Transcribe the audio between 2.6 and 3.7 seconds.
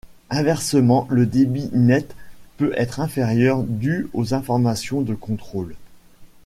être inférieur